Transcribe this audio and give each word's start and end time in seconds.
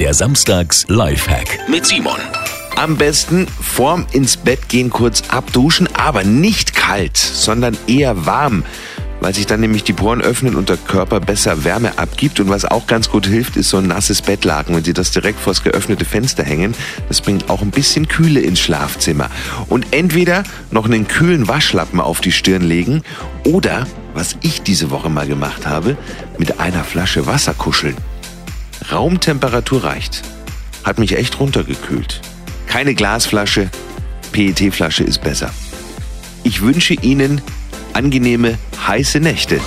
Der 0.00 0.12
Samstags 0.12 0.86
Lifehack 0.88 1.68
mit 1.68 1.86
Simon. 1.86 2.18
Am 2.74 2.96
besten 2.96 3.46
vorm 3.46 4.06
ins 4.10 4.36
Bett 4.36 4.68
gehen 4.68 4.90
kurz 4.90 5.22
abduschen, 5.28 5.88
aber 5.94 6.24
nicht 6.24 6.74
kalt, 6.74 7.16
sondern 7.16 7.76
eher 7.86 8.26
warm, 8.26 8.64
weil 9.20 9.32
sich 9.36 9.46
dann 9.46 9.60
nämlich 9.60 9.84
die 9.84 9.92
Poren 9.92 10.20
öffnen 10.20 10.56
und 10.56 10.68
der 10.68 10.78
Körper 10.78 11.20
besser 11.20 11.62
Wärme 11.62 11.96
abgibt. 11.96 12.40
Und 12.40 12.48
was 12.48 12.64
auch 12.64 12.88
ganz 12.88 13.08
gut 13.08 13.28
hilft, 13.28 13.56
ist 13.56 13.68
so 13.68 13.76
ein 13.76 13.86
nasses 13.86 14.20
Bettlaken. 14.20 14.74
Wenn 14.74 14.82
Sie 14.82 14.94
das 14.94 15.12
direkt 15.12 15.38
vors 15.38 15.62
geöffnete 15.62 16.04
Fenster 16.04 16.42
hängen, 16.42 16.74
das 17.06 17.20
bringt 17.20 17.48
auch 17.48 17.62
ein 17.62 17.70
bisschen 17.70 18.08
Kühle 18.08 18.40
ins 18.40 18.58
Schlafzimmer. 18.58 19.30
Und 19.68 19.86
entweder 19.92 20.42
noch 20.72 20.86
einen 20.86 21.06
kühlen 21.06 21.46
Waschlappen 21.46 22.00
auf 22.00 22.20
die 22.20 22.32
Stirn 22.32 22.62
legen 22.62 23.02
oder, 23.44 23.86
was 24.12 24.36
ich 24.40 24.60
diese 24.62 24.90
Woche 24.90 25.08
mal 25.08 25.28
gemacht 25.28 25.68
habe, 25.68 25.96
mit 26.36 26.58
einer 26.58 26.82
Flasche 26.82 27.26
Wasser 27.26 27.54
kuscheln. 27.54 27.96
Raumtemperatur 28.90 29.84
reicht. 29.84 30.22
Hat 30.84 30.98
mich 30.98 31.16
echt 31.16 31.40
runtergekühlt. 31.40 32.20
Keine 32.66 32.94
Glasflasche, 32.94 33.70
PET-Flasche 34.32 35.04
ist 35.04 35.22
besser. 35.22 35.52
Ich 36.42 36.60
wünsche 36.60 36.94
Ihnen 36.94 37.40
angenehme, 37.92 38.58
heiße 38.86 39.20
Nächte. 39.20 39.60